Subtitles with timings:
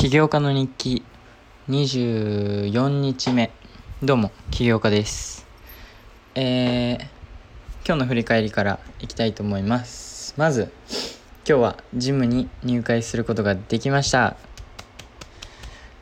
[0.00, 1.02] 起業家の日記。
[1.68, 3.50] 24日目。
[4.02, 5.46] どうも起業家です。
[6.34, 6.96] えー、
[7.84, 10.32] 今日の振り返りからいきたいと思います。
[10.38, 10.72] まず
[11.46, 14.38] 今日はジムに入会することができました。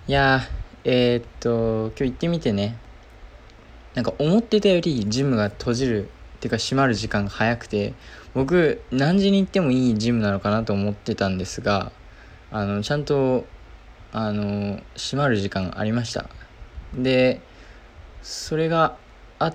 [0.07, 0.43] いや
[0.85, 2.77] えー、っと今日行ってみてね。
[3.97, 6.09] なんか思ってたよりジムが閉じるっ
[6.39, 7.95] ていうか閉まる時間が早くて
[8.33, 11.91] 僕何時に行ってもいいジムなのかなと思ってたんですが
[12.53, 13.45] あのちゃんと
[14.13, 16.29] あの閉まる時間ありました。
[16.95, 17.41] で
[18.23, 18.97] それが
[19.39, 19.53] あ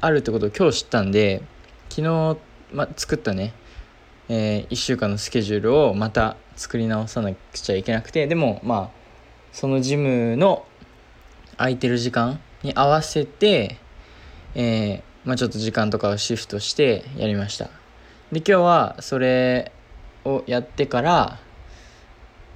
[0.00, 1.42] あるってことを今日知ったんで
[1.88, 2.38] 昨日、
[2.72, 3.52] ま、作ったね、
[4.28, 9.00] えー、1週間のスケジュールをまた作り直さなくちゃいけなくてでもまあ
[9.52, 10.64] そのジムの
[11.56, 13.78] 空いてる時間に合わせて、
[14.54, 17.66] えー、まあ、ちょっと時間とかをシフトしてやりました。
[18.32, 19.72] で今日はそれ
[20.24, 21.38] をやってから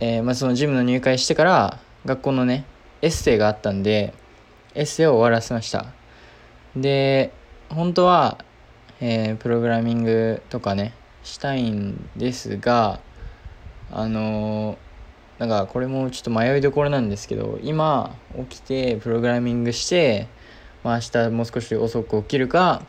[0.00, 2.64] えー、まあ、そのジムの入会してから学校のね
[3.02, 4.12] エッセイがあったんで
[4.74, 5.86] エッセイを終わらせました。
[6.76, 7.32] で
[7.68, 8.38] 本当は、
[9.00, 13.00] えー、プログラミングとかねしたいんですが
[13.92, 18.16] あのー、なんかこれもちょっと迷いどころなんですけど今
[18.50, 20.26] 起きてプログラミングして、
[20.82, 22.82] まあ、明日もう少し遅く起きるか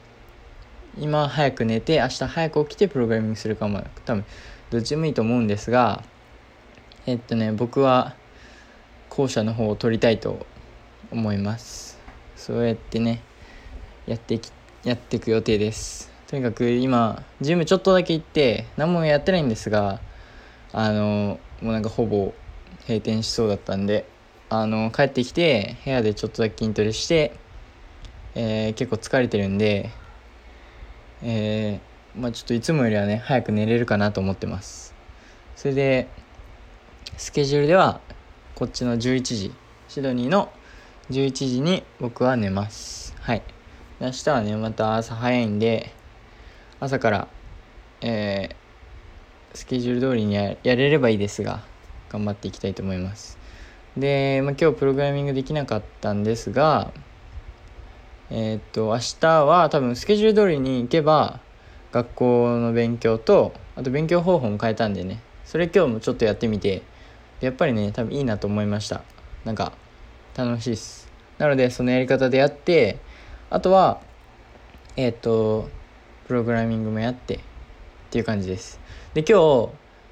[0.98, 4.26] 今早く寝て明日早く起きてプログラミングするかも多分
[4.72, 6.04] どっちでもいいと思うんですが
[7.08, 8.16] えっとね僕は
[9.10, 10.46] 後者の方を取りたいと
[11.12, 12.00] 思います。
[12.36, 13.22] そうやってね
[14.08, 14.52] やってき
[14.84, 16.12] やっていく予定です。
[16.28, 20.00] とにかく今ジムちょっとだけ行って何もやってないんですが
[20.74, 22.34] あのもうなんかほぼ
[22.88, 24.08] 閉店しそうだったんで
[24.50, 27.38] あの帰ってきて部屋でちょっとだけ筋トレして、
[28.34, 29.92] えー、結構疲れてるんで
[31.22, 34.96] えー、まあちょっといつもよりはね早く寝れるかなと思ってます。
[35.56, 36.08] それで
[37.18, 38.02] スケジュールでは
[38.56, 39.54] こっちの11時
[39.88, 40.52] シドニーの
[41.10, 43.16] 11時に僕は寝ます。
[43.22, 43.44] はい。
[44.00, 45.92] 明日はねまた朝早いんで
[46.80, 47.28] 朝から
[48.02, 51.64] えー、スケジュール通りにやれればいいですが
[52.10, 53.38] 頑張っていきたいと思います。
[53.96, 56.92] で、まあ、今日プログラミングできなかったんですが
[58.30, 61.40] えー、っと明日は多分スケジュール通りに行けば
[61.92, 65.22] 学校の勉強とあと勉強方法も変えたんでね。
[65.46, 66.82] それ今日もちょっとやってみて
[67.46, 69.04] やっぱりね多分いいなと思いました。
[69.44, 69.74] なんか
[70.36, 71.08] 楽しいっす。
[71.38, 72.98] なのでそのやり方でやって
[73.50, 74.02] あとは
[74.98, 75.70] えっ、ー、と
[76.28, 77.40] プログラミングもやってっ
[78.10, 78.80] ていう感じです。
[79.14, 79.70] で今日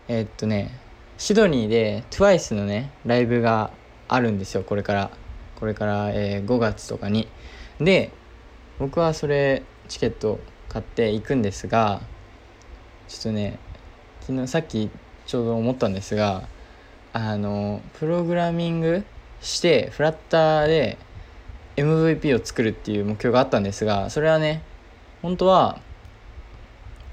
[0.08, 0.80] えー、っとね
[1.18, 3.72] シドニーで TWICE のねライブが
[4.08, 5.12] あるんですよこれから。
[5.60, 7.28] これから、えー、5月とかに。
[7.80, 8.12] で
[8.80, 10.40] 僕はそれチケット
[10.70, 12.02] 買って行くんですが
[13.08, 13.60] ちょっとね
[14.22, 14.90] 昨日さっき
[15.26, 16.48] ちょうど思ったんですが
[17.14, 19.06] あのプログラミング
[19.42, 20.98] してフラッターで
[21.76, 24.64] MVP を作るっていう目標があったんですがそれはね
[25.22, 25.80] 本当は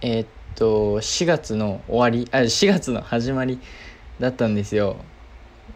[0.00, 3.60] えー、っと4月の終わりあ4月の始まり
[4.19, 4.97] だったんですよ。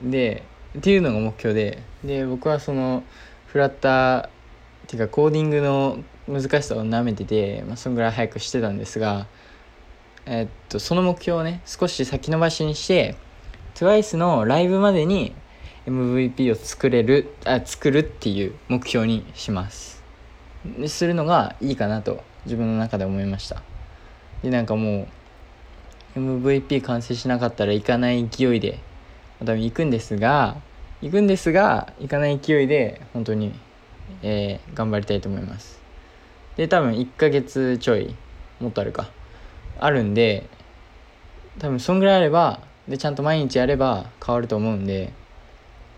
[0.02, 0.42] で
[0.78, 3.04] っていうのが目標でで僕はその
[3.46, 4.30] フラッターっ
[4.86, 9.26] ていうかコーディングの難しさをなめてて、まあ、そんぐらい早くしてたんですが
[10.26, 13.16] えー、っとその目標をね少し先延ばしにして
[13.74, 15.34] TWICE のライブまでに
[15.86, 20.02] MVP を作れるあ作るっていう目標にします。
[20.86, 23.62] するのがいいかなと自分の中で思いました。
[24.42, 25.08] でなんかも
[26.16, 28.78] う MVP 完成しなかったら行かない勢いで
[29.40, 30.56] 多分行くんですが
[31.02, 33.52] 行くんですが行かない勢いで本当に、
[34.22, 35.80] えー、頑張りたいと思います。
[36.56, 38.14] で多分1ヶ月ちょい
[38.60, 39.10] もっとあるか。
[39.80, 40.48] あるんで
[41.58, 45.12] 多分そんぐらいあればでちゃんと毎日やれば変わると思うんで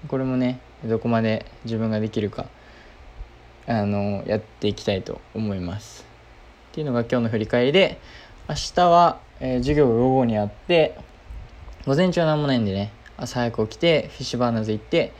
[0.08, 2.46] これもねどこまで自分ができるか
[3.66, 6.06] あのやっていきたいと思います。
[6.70, 7.98] っていうのが今日の振り返りで
[8.48, 10.96] 明日は、えー、授業午後にあって
[11.86, 15.12] 午前中は何もないんでね朝早く起きてフィッシュバーナーズ行って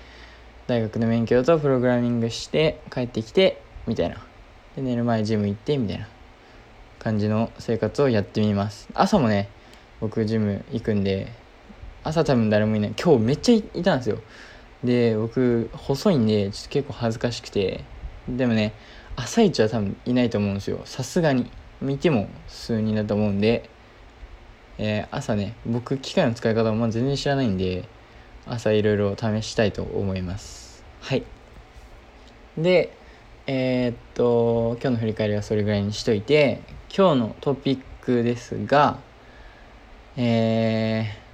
[0.66, 4.16] 大学の勉強とプログラミングして帰ってきてみたいな。
[4.76, 6.08] で寝る前ジム行ってみたいな。
[7.06, 8.88] 感じの生活をやってみます。
[8.92, 9.48] 朝もね
[10.00, 11.32] 僕ジム行くんで
[12.06, 12.94] 朝多分誰もいない。
[13.02, 14.18] 今日めっちゃいたんですよ。
[14.84, 17.84] で僕細いんでちょっと結構恥ずかしくて。
[18.28, 18.72] でもね
[19.16, 20.80] 朝一は多分いないと思うんですよ。
[20.84, 21.50] さすがに。
[21.80, 23.68] 見ても数人だと思うんで、
[24.78, 27.84] えー、朝ね僕機械の使い方も全然知らないんで
[28.46, 30.84] 朝いろいろ試したいと思います。
[31.00, 31.24] はい。
[32.56, 32.96] で
[33.46, 36.62] えー、っと今日の振り返りはそれぐらいにしといて
[36.96, 38.98] 今日のトピックですが
[40.16, 41.25] えー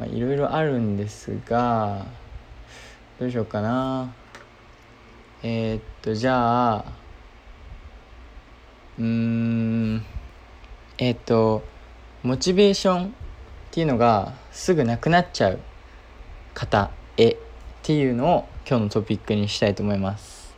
[0.00, 2.06] まあいろいろあるんですが
[3.18, 4.14] どうしようかな。
[5.42, 6.84] えー、っとじゃあ
[8.98, 10.04] うーん
[10.96, 11.62] えー、っと
[12.22, 13.10] モチベーションっ
[13.70, 15.58] ていうのがすぐなくなっちゃう
[16.54, 17.36] 方へっ
[17.82, 20.56] ていうのを今日のトピックにしたいと思います。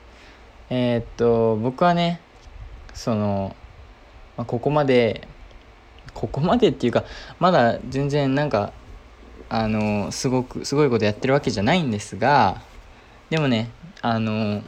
[0.71, 2.21] えー、っと僕はね
[2.95, 3.57] その、
[4.37, 5.27] まあ、ここまで
[6.15, 7.05] ここまでっていうか
[7.41, 8.73] まだ全然なんか
[9.55, 12.63] あのすごくすごいことやってるわけじゃないんですが
[13.29, 13.71] でもね
[14.01, 14.63] あの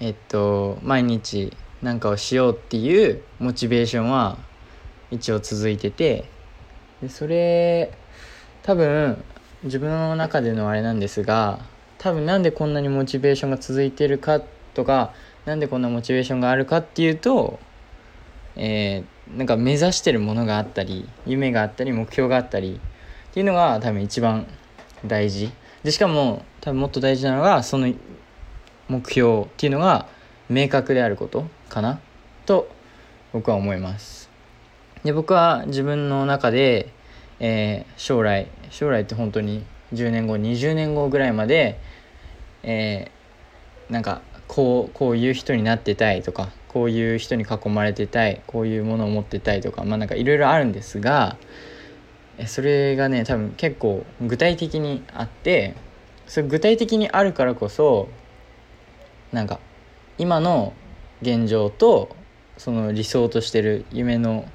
[0.00, 4.38] えっと毎日何かをしようっていうモチベーションは
[5.10, 6.24] 一応続いてて
[7.02, 7.92] でそれ
[8.62, 9.22] 多分
[9.64, 11.58] 自分の中でのあれなんですが
[11.98, 14.40] 多分なんでこんなにモチベーションが続いてるか
[14.72, 15.12] とか
[15.44, 17.58] なんでこんなモチベーションがあるかっていうと
[18.56, 22.80] えー、なんか目指してるものがあったり夢があったり目標があったり
[23.34, 24.46] っていうのが多分一番
[25.04, 25.50] 大事。
[25.82, 27.92] でしかも多分もっと大事なのがその
[28.86, 30.06] 目標っていうのが
[30.48, 31.98] 明確であることかな？
[32.46, 32.68] と
[33.32, 34.30] 僕は思います。
[35.02, 36.92] で僕は自分の中で、
[37.40, 39.64] えー、将来将来って本当に
[39.94, 41.80] 10年後20年後ぐらいまで、
[42.62, 51.36] えー、なんかこうこういう人になってたいとかこういう人に囲まれてたいこういうものを持ってたいとかまあなんかいろいろあるんですが
[52.46, 55.74] それがね多分結構具体的にあって
[56.26, 58.08] それ具体的にあるからこそ
[59.32, 59.60] なんか
[60.18, 60.72] 今の
[61.22, 62.14] 現状と
[62.56, 64.48] その理想としてる夢の、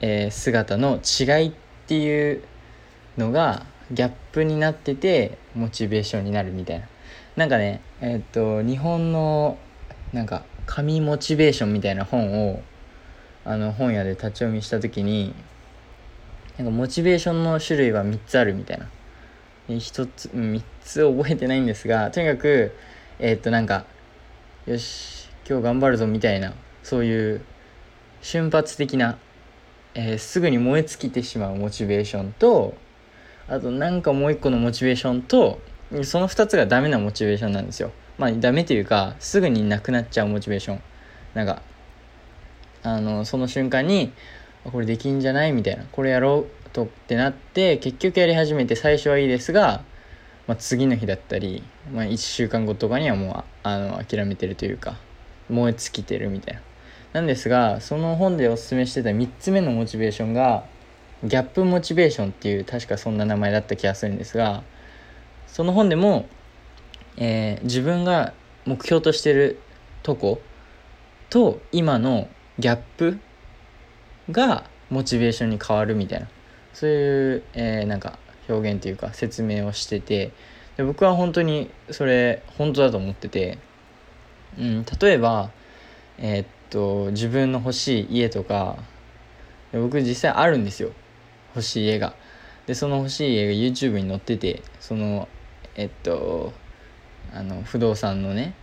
[0.00, 1.52] えー、姿の違いっ
[1.86, 2.42] ていう
[3.16, 6.88] のがギャップになっててモチベーションになるみたいな。
[7.36, 9.58] なんかねえー、っと日本の
[10.12, 12.62] なんか神モチベーションみたいな本を
[13.44, 15.34] あの本屋で立ち読みした時に
[16.58, 18.88] なんかモチベーションの種類は3つあるみたいな。
[19.68, 22.72] 1つ3つ覚えてないんですがとにかく
[23.18, 23.86] えー、っとなんか
[24.66, 26.52] よし今日頑張るぞみたいな
[26.82, 27.40] そういう
[28.20, 29.18] 瞬発的な、
[29.94, 32.74] えー、すぐに燃え尽きてしまうモチベーションと
[33.48, 35.60] あとなんかもう一個のモチベーションと
[36.02, 37.92] その2つがダメなモチベーションなんですよ。
[38.18, 40.80] まあダメというかすぐになくなっちゃうモチベーション。
[41.34, 41.62] なんか
[42.82, 44.12] あのその瞬間に
[44.64, 45.52] これできんじゃない？
[45.52, 45.84] みたいな。
[45.92, 49.84] これやろうとってなって結局やり始めて最初はいいですが、
[50.46, 51.62] まあ、次の日だったり、
[51.92, 54.96] まあ、1週間後とかにはもうあの諦めてるというか
[55.48, 56.60] 燃え尽きてるみたいな。
[57.12, 60.64] なんですがその本でおすすめしてた3つ目のモチベーションが
[61.22, 64.64] ギャップモチベーションっていう確かそんな名前だった気がするんですが
[65.46, 66.26] その本でも、
[67.16, 68.34] えー、自分が
[68.66, 69.60] 目標としてる
[70.02, 70.40] とこ
[71.30, 72.28] と今の
[72.58, 73.20] ギャップ
[74.30, 76.28] がモチベーションに変わるみたいな。
[76.72, 78.18] そういう、えー、なんか
[78.48, 80.32] 表現というか説明をしてて。
[80.76, 83.58] で僕は本当にそれ本当だと思ってて、
[84.58, 85.50] うん、例えば
[86.18, 88.76] えー、っと自分の欲しい家とか。
[89.72, 90.92] 僕実際あるんですよ。
[91.54, 92.14] 欲しい家が。
[92.66, 94.62] でその欲しい家が YouTube に載ってて。
[94.80, 95.28] その
[95.76, 96.52] えっと
[97.34, 98.54] あの不動産のね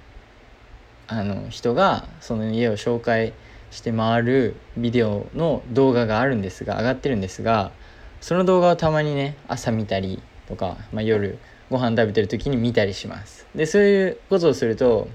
[1.08, 3.34] あの人がその家を紹介
[3.72, 7.72] して回るビデオの動画があるんですが上がってるんですが
[8.20, 11.40] その動画をたまにね朝見たりとか、まあ、夜
[11.70, 13.48] ご飯食べてる時に見たりします。
[13.56, 15.08] でそういうことをすると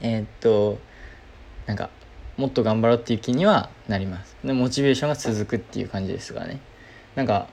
[0.00, 0.78] えー、っと
[1.66, 1.90] なんか
[2.36, 4.36] もっと頑張ろうっていう気にはなります。
[4.44, 6.60] でモチベーションが続くっていう感じですがね。
[7.14, 7.48] なんか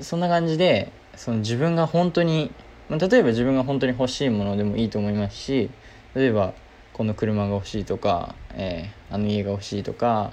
[0.00, 2.50] そんな感じでその自分が本当に
[2.88, 5.70] ま例えば自分が本当に欲しいものでもいいと思いますし
[6.14, 6.54] 例えば
[6.94, 10.32] この車が欲しいとか、えー、あの家が欲しいとか、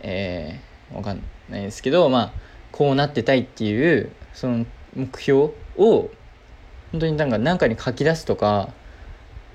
[0.00, 2.32] えー、わかんないですけどまあ
[2.72, 6.10] こうなってたいっていうその目標を
[6.92, 8.72] 本当になんか何かに書き出すとか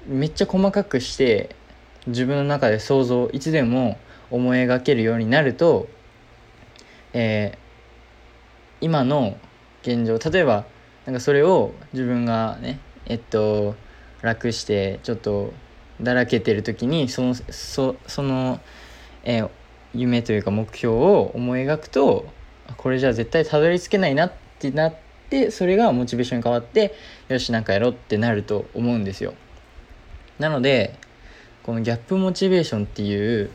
[0.08, 1.56] めっちゃ細かくして
[2.08, 3.98] 自分の中で想像いつでも
[4.30, 5.88] 思い描けるようになると、
[7.14, 9.38] えー、今の
[9.84, 10.66] 現状例えば
[11.06, 13.76] なんかそれを自分がねえっと
[14.22, 15.54] 楽してちょっと
[16.04, 18.60] だらけてる時にそのそその、
[19.24, 19.50] えー、
[19.94, 22.26] 夢というか目標を思い描くと
[22.78, 24.96] これじゃあ絶対たどり着けないなってなっ
[25.30, 26.94] てそれがモチベーションに変わって
[27.30, 29.34] よしなんかやろうってなると思うんですよ。
[30.40, 30.98] なので
[31.64, 33.50] このギャップモチベーションっていう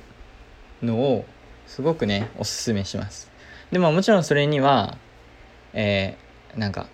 [0.82, 1.24] のを
[1.66, 3.30] すごくねおすすめします。
[3.70, 4.96] でももちろんそれには
[5.72, 6.86] えー、なんか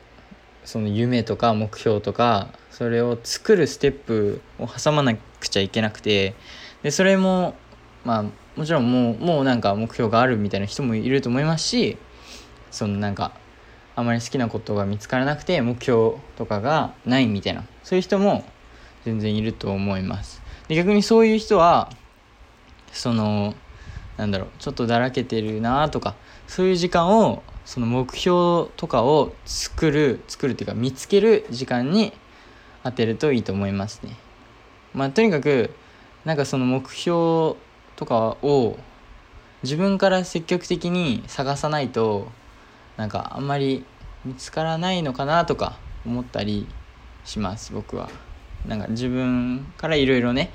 [0.65, 6.35] その夢とか目標とかそれを作るステップを挟まなくちゃいけなくて
[6.83, 7.55] でそれも
[8.05, 8.25] まあ
[8.57, 11.99] もちろんもうもうなんか目標があるみたいな人もいると思いますし
[12.71, 13.33] そのなんか
[13.97, 18.45] あまり好きなことが見つからなくて目標とかがないみたいなそういう人も
[19.05, 20.43] 全然いると思います。
[20.69, 21.91] で逆にそういう人は
[22.93, 23.55] その
[24.17, 26.15] なんだろうちょっとだらけてるなとか
[26.47, 32.13] そういう時間をその目標とかを作る作るっていうか見つける時間に
[32.83, 34.17] 当てるといいと思いますね。
[34.93, 35.75] まあとにかく
[36.25, 37.57] なんかその目標
[37.97, 38.79] とかを
[39.63, 42.29] 自分から積極的に探さないと
[42.97, 43.85] なんかあんまり
[44.25, 46.67] 見つからないのかなとか思ったり
[47.25, 48.11] します僕は。
[48.67, 50.51] なんか自分からいろいろね、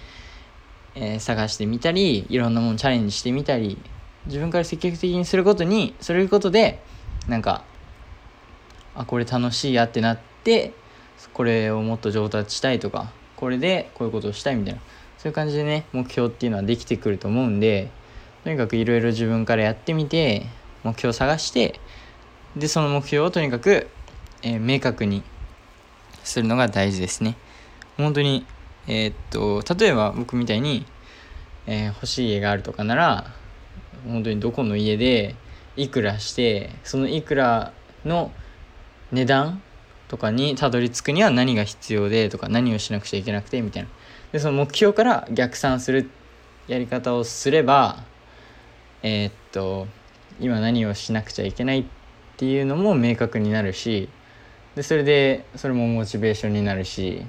[1.02, 3.78] えー、探してみたりいろんなものチャレンジしてみたり
[4.26, 6.82] 自分から積極的にすることにすることで
[7.28, 7.64] なんか
[8.96, 10.74] あこれ楽しいやってなって
[11.34, 14.82] これをもっと上達したいとかこれでこういうことをしたいみたいな
[15.18, 17.90] そういう感じでね目標っていうのはできてくると思うんで
[18.44, 20.46] とにかくいろいろ自分からやってみて
[20.84, 21.80] 目標を探して
[22.56, 23.88] でその目標をとにかく、
[24.42, 25.24] えー、明確に
[26.24, 27.36] するのが大事ですね。
[27.98, 28.46] 本当に
[28.90, 30.86] えー、っと例えば僕みたいに、
[31.68, 33.32] えー、欲しい家があるとかなら
[34.08, 35.36] 本当にどこの家で
[35.78, 37.72] いくらしてそのいくら
[38.04, 38.32] の
[39.12, 39.62] 値段
[40.08, 43.90] とかにたどり着くには何が必要でとか何をしなくちゃいけなくてみたいな。
[44.32, 46.10] でその目標から逆算する
[46.68, 48.04] やり方をすれば
[49.04, 49.88] えー、っと
[50.40, 51.86] 今何をしなくちゃいけないっ
[52.38, 54.10] ていうのも明確になるし
[54.76, 57.24] でそれでそれもモチベーションになるし、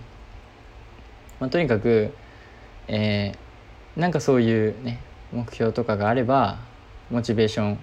[1.40, 2.12] まあ、とにかく、
[2.86, 5.00] えー、なんかそういうね
[5.32, 6.58] 目標とかがあれば
[7.10, 7.78] モチベーション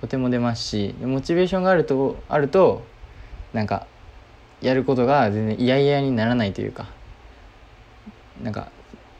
[0.00, 2.82] とても出ますしモチベーションがあるとあると
[3.52, 3.86] なんか
[4.60, 6.88] やることが全然嫌々にならないというか
[8.42, 8.70] なんか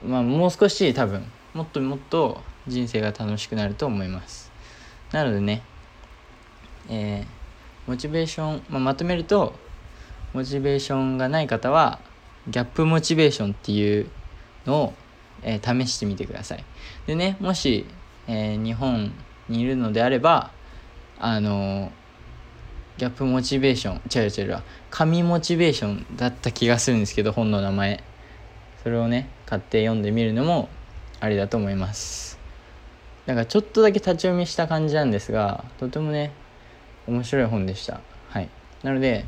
[0.05, 4.51] まあもう少し多分もっともっと人生が楽しくなると思います。
[5.13, 5.63] なのでね
[6.89, 9.55] えー、モチベーション、まあ、まとめると
[10.33, 11.99] モチベーションがない方は
[12.49, 14.09] ギャップモチベーションっていう
[14.67, 14.95] のを、
[15.43, 16.65] えー、試してみてください。
[17.07, 17.87] でねもし、
[18.27, 19.13] えー、日本
[19.49, 20.51] にいるのであれば
[21.19, 21.93] あの
[22.99, 28.03] ギャップモチベーション違う違う違う神モチベーションだった気がするんですけど本の名前。
[28.83, 30.69] それをね買って読んでみるのも
[31.19, 32.39] ありだと思います。
[33.25, 36.33] なんかちょっとだけ立ち読みした感じなんですがとてもね
[37.07, 38.01] 面白い本でした。
[38.29, 38.51] はい。
[38.83, 39.25] なので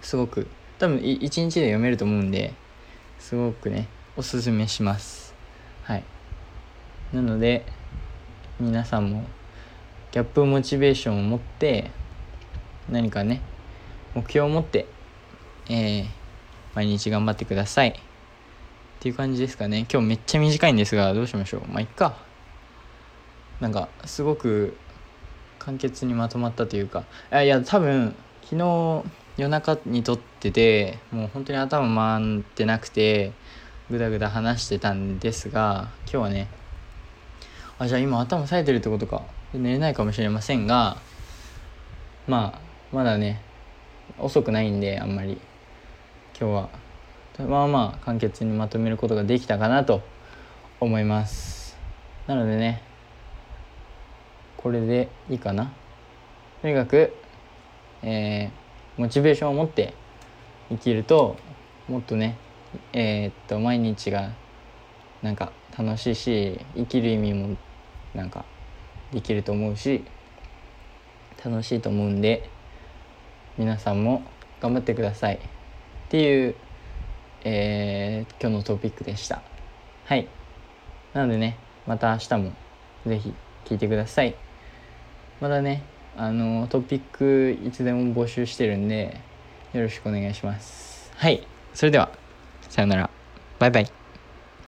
[0.00, 0.48] すごく
[0.80, 2.54] 多分1日で読めると思うんで
[3.18, 5.34] すごくねおすすめします。
[5.82, 6.04] はい。
[7.12, 7.66] なので
[8.58, 9.24] 皆さんも
[10.10, 11.90] ギャップモチベーションを持って
[12.88, 13.42] 何かね
[14.14, 14.86] 目標を持って、
[15.68, 16.06] えー、
[16.74, 17.90] 毎日頑張ってください。
[17.90, 17.92] っ
[19.00, 19.86] ていう感じですかね。
[19.92, 21.60] 今日めっちゃ短いんですがどうしましょう。
[21.68, 22.16] まあいっか。
[23.60, 24.78] なんかすごく
[25.58, 27.04] 簡潔にまとまったというか。
[27.32, 29.04] いや多分昨日
[29.40, 33.32] 夜中に撮っててもう本当に頭回ってなくて
[33.90, 36.48] ぐだぐだ話してたんですが今日はね
[37.78, 39.22] あじゃあ今頭冴えてるってことか
[39.54, 40.98] 寝れないかもしれませんが
[42.28, 42.60] まあ
[42.94, 43.40] まだね
[44.18, 45.40] 遅くないんであんまり。
[46.38, 46.68] 今日は
[47.46, 50.00] まあまあ簡潔にまとめることができたかなと
[50.80, 51.76] 思います。
[52.26, 52.82] なのでね
[54.56, 55.70] これでいいかな。
[56.62, 57.14] とにかく
[58.02, 58.59] えー、
[59.00, 59.94] モチベーションを持って
[60.68, 61.38] 生きると
[61.88, 62.36] もっとね
[62.92, 64.32] えー、っと毎日が
[65.22, 67.56] なんか楽しいし生きる意味も
[68.14, 68.44] なんか
[69.10, 70.04] できると思うし
[71.42, 72.50] 楽しいと思うんで
[73.56, 74.22] 皆さんも
[74.60, 75.36] 頑張ってください。
[75.36, 75.38] っ
[76.10, 76.54] ていう、
[77.44, 79.40] えー、今日のトピックでした。
[80.04, 80.28] はい。
[81.14, 82.52] なのでねまた明日も
[83.06, 84.34] 是非聞いてください。
[85.40, 85.84] まだね
[86.16, 89.20] あのトピックいつでも募集してるんで
[89.72, 91.12] よろしくお願いします。
[91.16, 91.46] はい。
[91.74, 92.10] それでは
[92.68, 93.10] さようなら。
[93.58, 93.99] バイバイ。